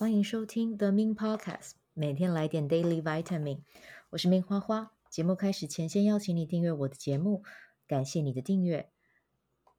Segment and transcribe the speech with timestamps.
[0.00, 3.60] 欢迎收听 The Min Podcast，每天来点 Daily Vitamin。
[4.08, 4.92] 我是 Min 花花。
[5.10, 7.42] 节目开始前，先邀请你订阅我的节目，
[7.86, 8.90] 感谢你的订阅。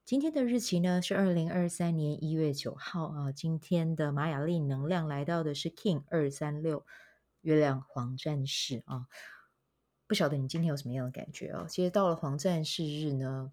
[0.06, 3.32] 今天的日期呢是二零二三年一月九号啊。
[3.32, 6.86] 今天的玛雅历能量来到的是 King 二三六
[7.42, 9.08] 月亮黄战士啊。
[10.06, 11.66] 不晓得你今天有什么样的感觉哦？
[11.68, 13.52] 其实到了黄战士日呢，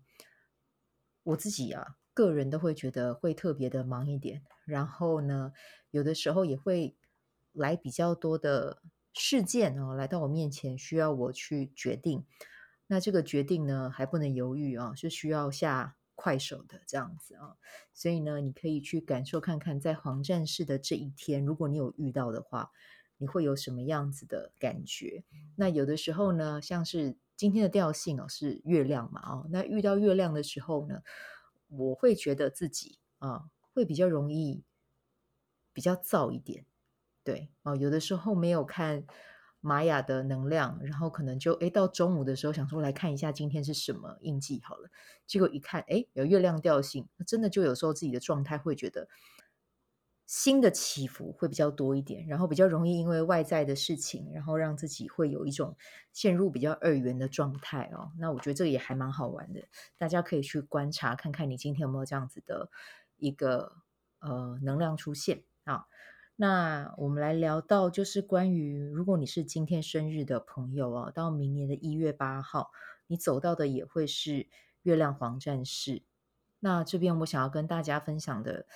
[1.23, 1.97] 我自己啊。
[2.19, 5.53] 个人都会觉得会特别的忙一点，然后呢，
[5.93, 6.97] 有的时候也会
[7.53, 8.83] 来比较多的
[9.15, 12.27] 事件哦，来到我面前需要我去决定。
[12.89, 17.55] 那这个决定呢，还不能犹豫啊，是需要下快手的这样子啊。
[17.95, 22.73] 所以呢，你可以去感受看看，在黄战士的这一天，如果你有遇到的话，
[23.19, 25.23] 你会有什么样子的感觉？
[25.55, 31.03] 那有的时候呢，像是今天的调性哦，是月亮嘛哦，那遇到月亮的时候呢，
[31.69, 34.65] 我会觉得自己啊，会比较容易
[35.73, 36.67] 比较燥一点，
[37.23, 39.05] 对啊，有的时候没有看
[39.61, 44.91] 玛雅的能量，然后可能就哎到中午的时候想说来看一下今天是什么印记好了，
[45.27, 49.09] 结果一看哎有月亮调性，真的就有时候自己的状态会觉得。
[50.29, 55.75] 心的起伏会比较多一点，然后比较容易因为外在的事情，然后让自己会有一种
[56.13, 58.13] 陷入比较二元的状态哦。
[58.19, 59.63] 那我觉得这个也还蛮好玩的，
[59.97, 62.69] 大家可以去观察看看你今天有没有这样子的
[63.17, 63.73] 一个
[64.19, 65.87] 呃能量出现啊。
[66.37, 72.71] 那我们来聊到就是关于如果你是今天生日的朋友哦，到明年的一月八号，
[73.07, 74.47] 你走到的也会是
[74.83, 76.03] 月亮黄战士。
[76.61, 78.67] 那这边我想要跟大家分享的。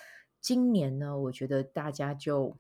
[0.43, 2.59] 今年呢，我觉得大家就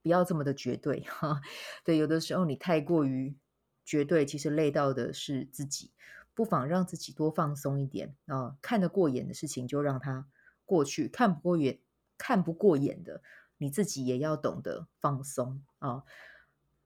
[0.00, 1.42] 不要这么的绝对哈。
[1.84, 3.36] 对，有的时候你太过于
[3.84, 5.90] 绝对，其实累到的是自己。
[6.34, 10.28] 不妨让自己多放松一点啊，看得过眼的事情就让它
[10.66, 11.80] 过去，看不过眼、
[12.18, 13.22] 看不过眼的，
[13.56, 16.04] 你自己也要懂得放松啊。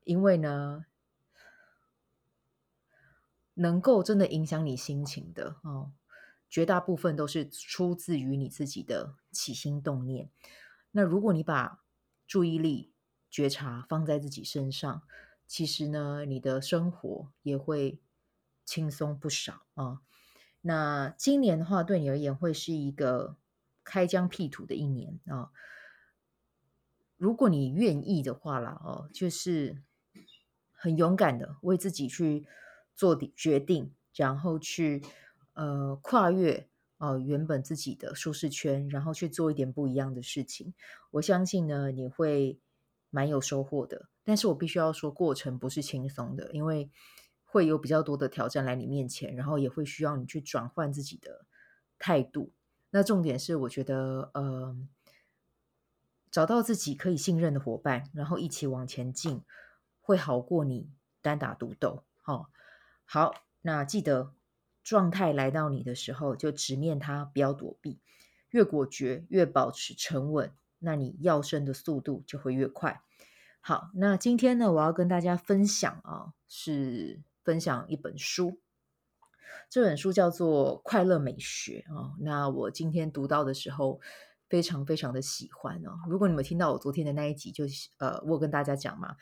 [0.05, 0.85] 因为呢，
[3.55, 5.91] 能够真的影响你心情的哦。
[6.51, 10.29] 绝大部分都是出自于你自己的起心动念。
[10.91, 11.81] 那如果你把
[12.27, 12.91] 注意力、
[13.29, 15.01] 觉察放在自己身上，
[15.47, 18.01] 其实呢，你的生活也会
[18.65, 20.01] 轻松不少啊。
[20.59, 23.37] 那今年的话，对你而言会是一个
[23.85, 25.51] 开疆辟土的一年啊。
[27.15, 29.81] 如果你愿意的话啦，哦，就是
[30.73, 32.45] 很勇敢的为自己去
[32.93, 35.01] 做决定，然后去。
[35.61, 36.67] 呃，跨越
[36.97, 40.73] 呃原本自己的舒适圈，然后去做一点不一样的事情。
[41.11, 42.59] 我相信呢，你会
[43.11, 44.09] 蛮有收获的。
[44.23, 46.89] 但是我必须要说，过程不是轻松的，因为
[47.45, 51.45] 会有比较多的挑战来你面前，然后也会需要你去转换自己的
[51.99, 52.51] 态度。
[52.89, 54.75] 那重点是，我觉得呃，
[56.31, 59.43] 找到自己可以信任的伙伴，然后一起往前进，
[59.99, 60.89] 会好过你
[61.21, 62.03] 单打独斗。
[62.19, 62.45] 好、哦，
[63.05, 64.33] 好，那记得。
[64.83, 67.99] 状态来到你的时候，就直面它，不要躲避。
[68.49, 73.01] 越果决，越保持沉稳，那你要升的速度就会越快。
[73.61, 78.59] 好，那今天呢，我要跟大家分享啊，是分享一本书。
[79.69, 82.15] 这本书叫做《快乐美学》啊。
[82.19, 84.01] 那我今天读到的时候，
[84.49, 85.91] 非常非常的喜欢哦。
[86.09, 89.15] 如果你们听到我昨天的那一集就，就呃，我跟大家讲嘛。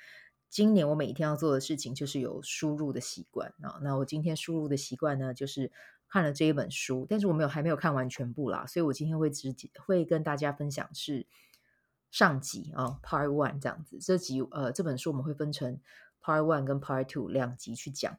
[0.50, 3.80] 今年我每一天要做的事情就是有输入的习惯啊。
[3.84, 5.72] 那我今天输入的习惯呢，就是
[6.08, 11.28] 看了这一本书，但是我没有还没有看完全部啦，所以我今天会直接会跟大家分享是
[12.10, 14.00] 上集啊，Part One 这样子。
[14.02, 15.80] 这集呃这本书我们会分成
[16.20, 18.18] Part One 跟 Part Two 两集去讲。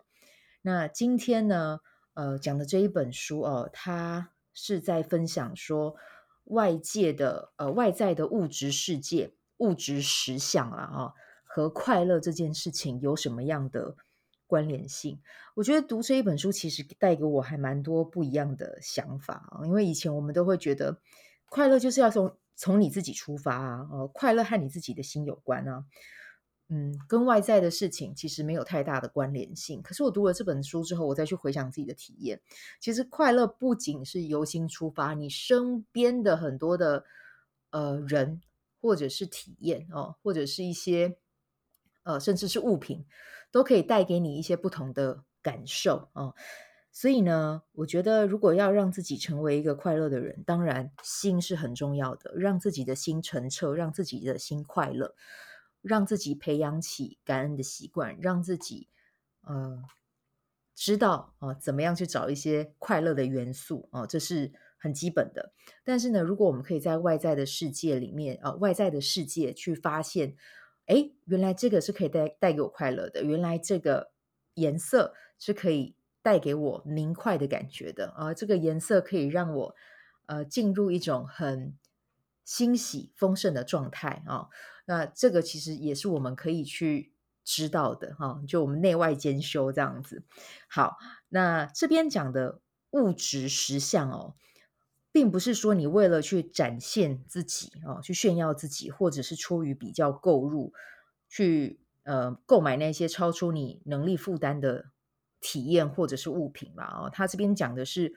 [0.63, 1.81] 那今天呢，
[2.15, 5.97] 呃讲的这一本书哦，它是在分享说
[6.45, 11.15] 外界的呃外在的物质世界物质实相啦啊。
[11.53, 13.97] 和快乐这件事情有什么样的
[14.47, 15.21] 关联性？
[15.57, 19.67] 我觉得读这一本书其实带给我还蛮多不一样的想法啊。
[19.67, 21.01] 因为以前我们都会觉得
[21.47, 25.85] 快乐就是要从从你自己出发啊，呃，快乐和你自己的心有关啊，
[26.69, 29.83] 嗯，跟外在的事情其实没有太大的关联性。
[29.83, 32.41] 可是我读了这本书之后，我再去回想自己的体验，
[32.79, 37.05] 其实快乐不仅是由心出发，你身边的很多的
[37.71, 38.41] 呃人
[38.81, 41.17] 或者是体验哦，或者是一些。
[42.03, 43.05] 呃，甚至是物品，
[43.51, 46.35] 都可以带给你一些不同的感受啊、
[46.93, 55.15] 所以呢，我觉得如果要让自己成为一个快乐的人，当然心是很重要的，让自己的心澄澈，让自己的心快乐，
[55.83, 58.89] 让自己培养起感恩的习惯，让自己
[59.43, 59.83] 呃
[60.75, 65.53] 知道啊、呃、怎么样去找一些快乐的元素啊、哦，这是很基本的。
[65.85, 70.35] 但是呢，如果我们可以在外在的世界里面啊、呃，外在的世界去发现，
[70.91, 74.11] 哎，原来这个是可以带带给我快乐的，原来这个
[74.55, 79.77] 颜色是可以带给我明快的感觉的啊、呃，这个颜色可以让我
[80.27, 81.79] 呃进入一种很
[82.45, 84.49] 欣喜丰盛的状态啊。
[84.87, 87.13] 那这个其实也是我们可以去
[87.45, 90.25] 知道的哈，就我们内外兼修这样子。
[90.69, 90.97] 好，
[91.29, 92.61] 那这边讲的
[92.91, 94.35] 物质实相哦，
[95.13, 100.73] 并不是说你为了去展现自己哦，去炫耀自己，或者是出于比较购入
[101.29, 104.91] 去呃购买那些超出你能力负担的
[105.41, 107.11] 体验或者是物品啦哦。
[107.13, 108.15] 他这边讲的是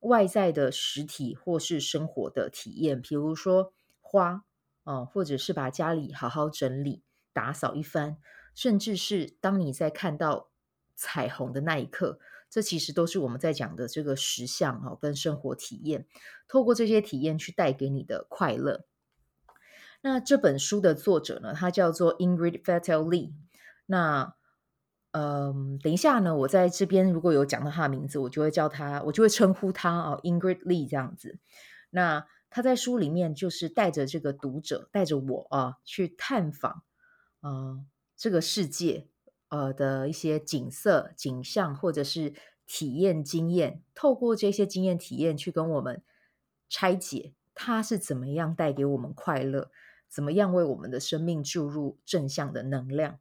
[0.00, 4.44] 外在的实体或是生活的体验，比如说花。
[4.84, 8.16] 哦，或者是把家里好好整理、打扫一番，
[8.52, 10.50] 甚至是当你在看到
[10.96, 12.18] 彩虹的那一刻，
[12.52, 16.06] 这其实都是我们在讲的这个实相哦，跟生活体验，
[16.46, 18.84] 透过这些体验去带给你的快乐。
[20.02, 23.32] 那这本书的作者呢，他叫做 Ingrid Fetell Lee。
[23.86, 24.34] 那
[25.12, 31.38] 嗯，等一下呢，我在这边如果有讲到他的名字，我就会叫他，我就会称呼他哦，Ingrid Lee 这样子。
[31.88, 36.82] 那他在书里面就是带着这个读者，带着我啊，去探访，
[37.40, 37.82] 呃，
[38.14, 39.08] 这个世界，
[39.52, 42.32] 呃的一些景色、景象，或者是
[42.66, 46.02] 体验经验，透过这些经验体验去跟我们
[46.70, 49.70] 拆解，它是怎么样带给我们快乐，
[50.08, 53.20] 怎么样为我们的生命注入正向的能量。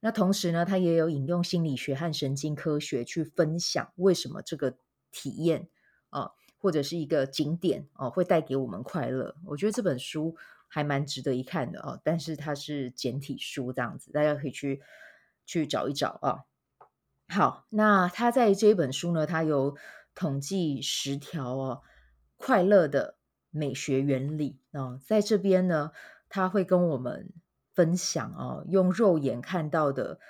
[0.00, 4.78] 那同时呢，他也有引用心理学和神经科学去分享为什么这个
[5.12, 5.68] 体验
[6.08, 6.32] 啊。
[6.62, 9.34] 或者是一个景点哦，会带给我们快乐。
[9.46, 10.36] 我觉得这本书
[10.68, 14.82] 还蛮值得一看的哦，但是它是简体书这样子，大家可以去
[15.50, 16.44] 去找一找啊。
[17.26, 19.76] 好，那他在这一本书呢，他有
[20.14, 21.82] 统计十条哦
[22.36, 23.16] 快乐的
[23.50, 25.90] 美学原理啊，在这边呢，
[26.28, 27.32] 他会跟我们
[27.74, 30.20] 分享啊，用肉眼看到的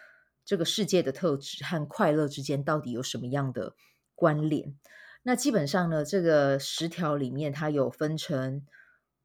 [0.43, 3.75] 这个世界的特质和快乐之间到底有什么样的
[4.15, 4.75] 关联。
[5.23, 8.65] 那基本上呢，这个十条里面，它有分成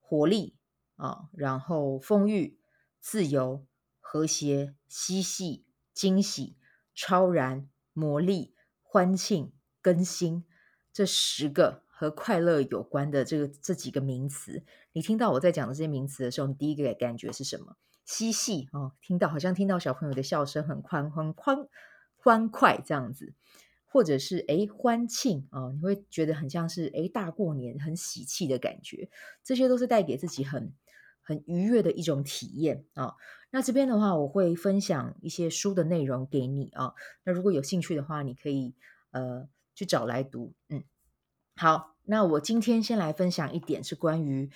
[0.01, 0.57] 活力
[0.97, 2.59] 啊，然后丰裕、
[2.99, 3.65] 自由、
[4.01, 5.65] 和谐、嬉戏、
[5.95, 6.55] 惊喜、
[6.93, 8.53] 超然、魔力、
[8.83, 9.51] 欢庆、
[9.81, 10.45] 更新
[10.93, 14.63] 这十个和快乐有关的这个这几个名词。
[14.91, 17.77] 你听到我在讲的这些名词的时候，你第一个感觉是什么？
[18.05, 21.67] 嬉戏哦，听到好像听到小朋友的笑声，很欢很欢
[22.17, 23.33] 欢快这样子。
[23.87, 29.09] 或者是哎欢庆哦，你会觉得很像是哎大过年，很喜气的感觉，
[29.41, 30.73] 这些都是带给自己很
[31.21, 33.15] 很愉悦的一种体验啊。
[33.55, 36.93] 那这边的话，我会分享一些书的内容给你啊。
[37.23, 38.75] 那如果有兴趣的话，你可以
[39.11, 40.53] 呃去找来读。
[40.67, 40.83] 嗯，
[41.55, 44.51] 好，那我今天先来分享一点是关于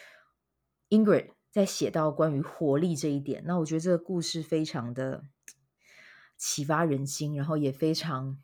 [0.90, 3.42] Ingrid 在写到关于活力这一点。
[3.46, 5.24] 那我觉得这个故事非常的
[6.38, 8.38] 启发人心，然后也非常。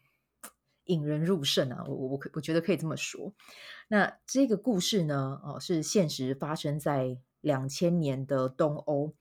[0.86, 1.84] 引人入胜啊！
[1.88, 3.34] 我我我觉得可以这么说。
[3.88, 9.16] 那这个故事呢，哦，是现实发生在两千年的东欧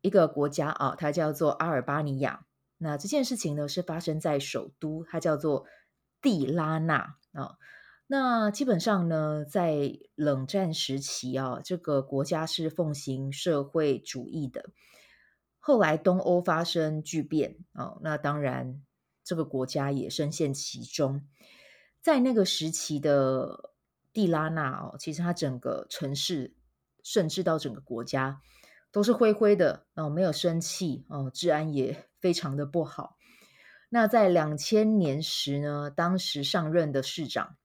[0.00, 2.46] 一个国家啊，它叫做阿尔巴尼亚。
[2.78, 5.66] 那这件事情呢，是发生在首都，它叫做
[6.20, 7.56] 蒂拉纳啊。
[8.06, 14.70] 那基本上呢，在冷战时期啊，这个国家是奉行社会主义的。
[15.58, 18.82] 后来东欧发生巨变啊，那当然。
[19.22, 21.24] 这个国家也深陷其中，
[22.00, 23.70] 在那个时期的
[24.12, 26.56] 蒂拉纳哦，其实它整个城市，
[27.04, 28.40] 甚至到整个国家
[28.92, 33.16] 都是灰灰的哦，没有生气哦，治安也 非常的不好。
[33.88, 37.56] 那在两千年时呢，当时上任的市长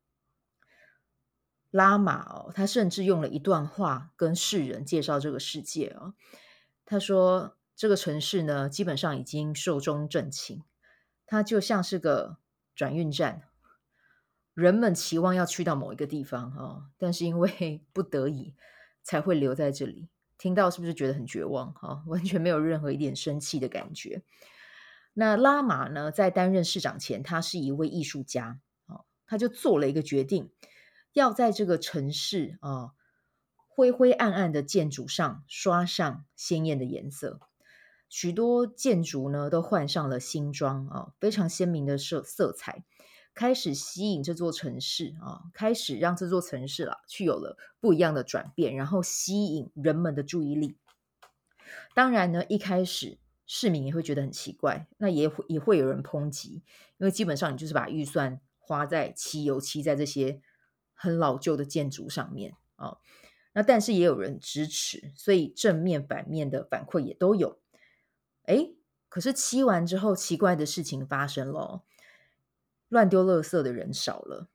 [1.71, 6.13] 拉玛哦，他甚至用了一段话跟世人介绍这个世界哦，
[6.85, 10.63] 他说这个城市呢，基本上已经寿终正寝。
[11.27, 12.37] 它就像是个
[12.75, 13.41] 转运站，
[14.53, 18.53] 人们期望要去到某一个地方哈，但是因为 不得已
[19.01, 20.07] 才会留在这里。
[20.37, 22.03] 听到是不是觉得很绝望哈？
[22.07, 24.23] 完全没有任何一点生气的感觉。
[25.13, 30.51] 那拉玛呢，在担任市长前，他是一位艺术家啊，他就做了一个决定，
[31.13, 32.91] 要在这个城市啊
[33.67, 37.39] 灰灰暗暗的建筑上刷上鲜艳的颜色。
[38.09, 42.83] 许多建筑呢都换上了新装啊，非常鲜明的色色彩，
[43.35, 50.77] 开始吸引这座城市啊，开始让这座城市啦去有了不一样的转变，然后吸引人们的注意力。
[51.93, 56.63] 当然呢，一开始市民也会觉得很奇怪，那也会也会有人抨击，
[56.97, 60.41] 因为基本上你就是把预算花在漆油漆在这些
[60.93, 62.97] 很老旧的建筑上面啊、
[63.53, 67.59] 那但是也有人支持，所以正面反面的反馈也都有。
[68.43, 68.69] 哎，
[69.07, 71.83] 可是漆完之后，奇怪的事情发生了，
[72.87, 74.47] 乱丢垃圾的人少了，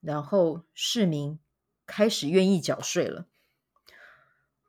[0.00, 1.38] 然后市民
[1.86, 3.26] 开始愿意缴税了。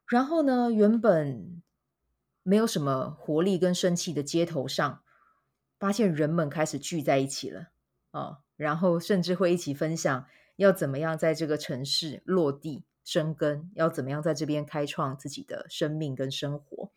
[0.08, 1.62] 然后呢，原本
[2.42, 5.04] 没有什么活力跟生气的街头上，
[5.78, 7.68] 发现人们开始聚在一起了
[8.12, 16.92] 啊、然后甚至会一起分享要怎么样在这个城市落地生根，要怎么样在这边开创自己的生命跟生活。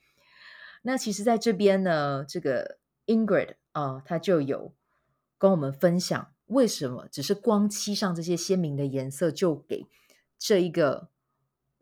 [0.80, 4.74] 那其实在这边呢，这个 Ingrid 啊、哦，他就有
[5.42, 9.88] 跟我们分享，为什么只是光漆上这些鲜明的颜色，就给
[10.38, 11.08] 这一个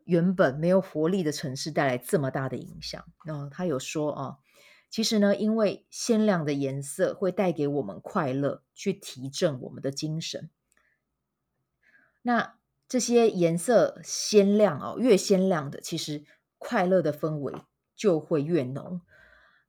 [0.05, 3.05] 原本没有活力的城市带来这么大的影响。
[3.23, 4.23] 那他有说啊。
[4.23, 4.37] 哦
[4.89, 10.49] 其实呢，因为鲜亮的颜色会带给我们快乐，去提振我们的精神。
[12.23, 12.57] 那
[12.89, 16.25] 这些颜色鲜亮哦，越鲜亮的，其实
[16.57, 17.53] 快乐的氛围
[17.95, 18.99] 就会越浓。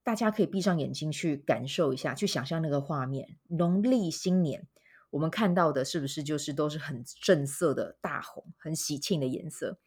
[0.03, 3.37] 大家可以闭上眼睛去感受一下，去想象那个画面。
[3.49, 4.67] 农历新年，
[5.11, 9.79] 我们看到的是不是就是都是很正色的大红，很喜庆的颜色？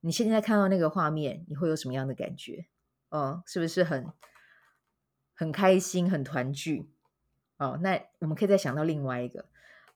[0.00, 2.66] 你现在看到那个画面，你会有什么样的感觉？
[3.10, 4.12] 哦，是不是很？
[5.34, 6.92] 很开心，很团聚
[7.56, 7.80] 哦。
[7.82, 9.46] 那我们可以再想到另外一个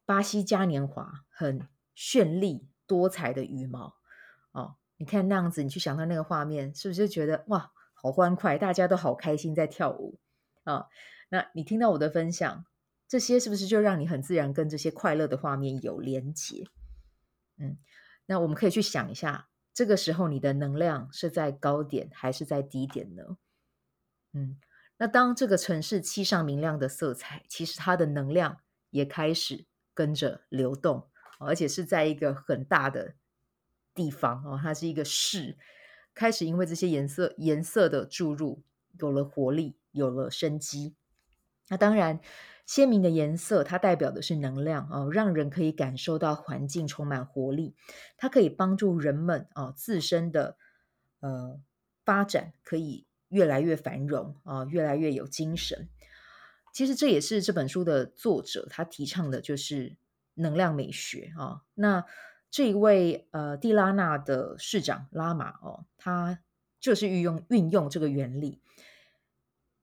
[0.05, 3.95] 巴西嘉年华，很绚丽多彩的羽毛
[4.51, 4.77] 哦。
[4.97, 7.71] 你看那样子，你去想到那个画面，是不是觉得哇，
[8.07, 10.21] 好欢快，大家都好开心在跳舞
[10.63, 10.87] 啊、
[11.29, 12.65] 那你听到我的分享，
[13.09, 16.69] 这些是不是就让你很自然跟这些快乐的画面有连结？
[17.59, 17.79] 嗯，
[18.27, 23.39] 那我们可以去想一下，这个时候你的能量是在高点还是在低点呢？
[24.35, 24.61] 嗯。
[24.99, 28.61] 那当这个城市漆上明亮的色彩，其实它的能量
[28.91, 31.11] 也开始跟着流动，
[31.41, 33.15] 而且是在一个很大的
[33.95, 35.59] 地方哦，它是一个市，
[36.17, 38.65] 开始因为这些颜色颜色的注入，
[38.99, 40.97] 有了活力，有了生机。
[41.69, 42.19] 那当然，
[42.67, 47.77] 鲜明的颜色它代表的是能量哦，让人可以感受到环境充满活力，
[48.17, 50.57] 它可以帮助人们哦自身的
[51.21, 51.61] 呃
[52.05, 53.07] 发展可以。
[53.29, 55.89] 越来越繁荣啊，越来越有精神。
[56.73, 59.97] 其实这也是这本书的作者他提倡的，就是
[60.35, 61.63] 能量美学啊。
[61.75, 62.05] 那
[62.57, 66.43] 这一位呃蒂拉纳的市长拉玛哦，他
[66.81, 68.63] 就是运用运用这个原理，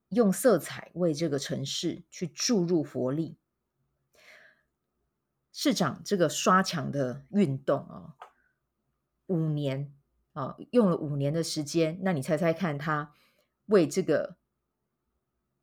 [0.08, 3.38] 用色彩为这个城市去注入活力。
[5.52, 8.16] 市长这个刷墙的运动啊，
[9.26, 9.94] 五年
[10.32, 13.14] 啊，用了五年的时间，那你猜猜看他。
[13.66, 14.36] 为这个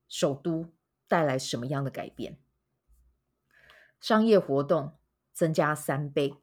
[0.07, 0.67] 首都
[1.09, 2.39] 带来什么样的改变？
[3.99, 4.97] 商业活动
[5.33, 6.37] 增加三倍，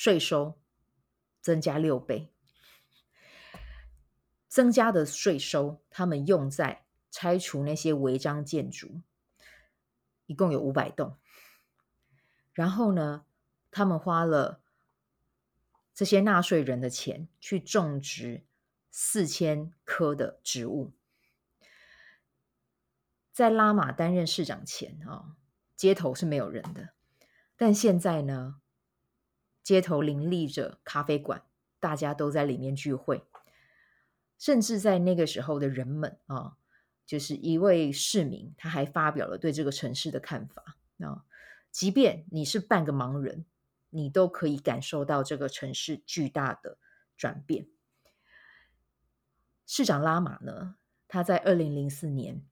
[0.00, 0.56] 税收
[1.40, 2.30] 增加六倍，
[4.46, 9.02] 增加的税收他们用在拆除那些违章建筑，
[10.26, 11.16] 一共有五百栋。
[12.52, 13.24] 然后呢，
[13.72, 14.62] 他们花了
[15.92, 18.44] 这些纳税人的钱去种植。
[18.90, 20.92] 四千棵的植物，
[23.32, 25.36] 在拉玛担任市长前啊，
[25.76, 26.94] 街头是没有人的。
[27.54, 28.60] 但现在呢，
[29.68, 31.42] 街头林立着咖啡馆，
[31.78, 33.22] 大家都在里面聚会。
[34.38, 36.56] 甚至在那个时候的人们啊，
[37.04, 41.26] 就是一位市民，他还发表了对这个城市的看法啊。
[41.70, 43.44] 即便你是半个盲人，
[43.90, 46.78] 你都可以感受到这个城市巨大的
[47.14, 47.68] 转变。
[49.66, 52.42] 市长拉玛呢，他在二零零四年，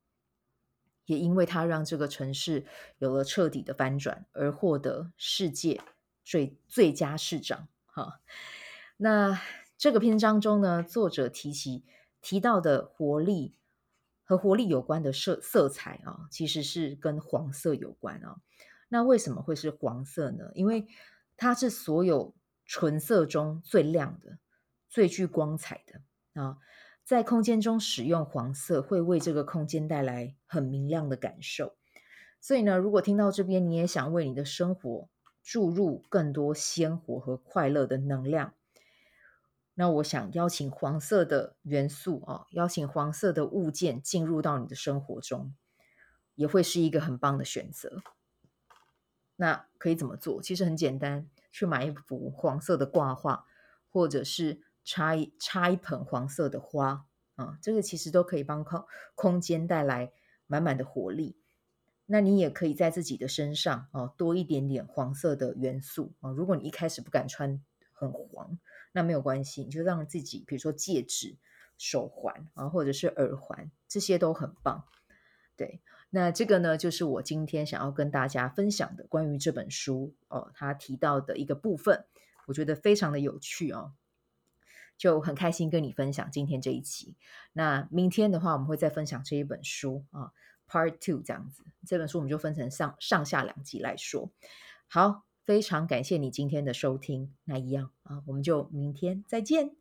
[1.07, 2.67] 也因为他让这个城市
[2.99, 5.81] 有了彻底的翻转，而获得世界
[6.27, 7.69] 最最佳市长。
[7.87, 8.21] 哈，
[8.97, 9.41] 那
[9.79, 11.85] 这个篇章中呢，作者提起
[12.21, 13.57] 提到的活力
[14.25, 18.39] 和活力有关的色色彩啊，其实是跟黄色有关啊。
[18.89, 20.51] 那为什么会是黄色呢？
[20.55, 20.87] 因为
[21.37, 24.39] 它是所有纯色中最亮的、
[24.89, 26.59] 最具光彩的啊。
[27.05, 31.77] 在空间中使用黄色，会为这个空间带来很明亮的感受。
[32.41, 35.09] 所以呢，如果听到这边，你也想为你的生活
[35.47, 38.55] 注入更多鲜活和快乐的能量，
[39.75, 45.55] 那我想邀请黄色的元素啊，邀请黄色的物件进入到你的生活中，
[46.35, 48.03] 也会是一个很棒的选择。
[49.37, 50.43] 那可以怎么做？
[50.43, 53.47] 其实很简单，去买一幅黄色的挂画，
[53.89, 54.63] 或者是。
[54.89, 58.85] 插一插一盆黄色的花啊，这个其实都可以帮空
[59.17, 60.13] 空间带来
[60.47, 61.37] 满满的活力。
[62.07, 66.31] 那你也可以在自己的身上哦多一点点黄色的元素啊。
[66.31, 67.61] 如果你一开始不敢穿
[67.93, 68.59] 很黄，
[68.93, 71.37] 那没有关系，你就让自己，比如说戒指、
[71.77, 74.85] 手环啊，或者是耳环，这些都很棒。
[75.57, 82.05] 对，那这个呢，就是我今天想要跟大家分享的关于这本书哦，他提到的一个部分，
[82.47, 83.95] 我觉得非常的有趣哦，
[84.97, 87.17] 就很开心跟你分享今天这一期。
[87.53, 90.33] 那明天的话，我们会再分享这一本书啊。
[90.69, 94.31] Part Two 这样子，这本书我们就分成上上下两集来说。
[94.89, 97.33] 好，非常感谢你今天的收听。
[97.45, 99.73] 那一样啊，我们就明天再见。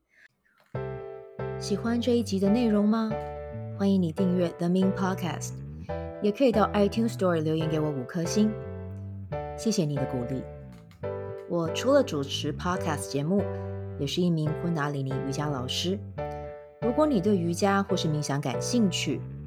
[1.60, 3.12] 喜欢这一集的内容吗？
[3.78, 5.54] 欢迎你订阅 The Min Podcast，
[6.22, 8.52] 也可以到 iTunes Store 留言给我五颗星。
[9.58, 10.44] 谢谢你的鼓励。
[11.50, 13.42] 我除了主持 Podcast 节目，
[14.00, 16.00] 也是一名昆达里尼瑜伽老师。
[16.82, 19.22] 如果你对瑜伽或是冥想感兴趣，